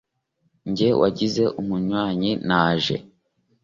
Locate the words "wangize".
0.99-1.43